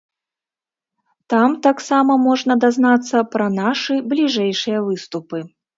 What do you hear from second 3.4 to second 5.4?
нашы бліжэйшыя выступы.